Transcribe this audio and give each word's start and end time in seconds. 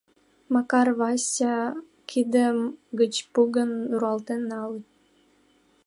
Макар 0.53 0.87
Вася 0.99 1.57
кидем 2.09 2.57
гыч 2.99 3.13
пӱгым 3.33 3.71
руалтен 3.99 4.41
нале: 4.49 4.79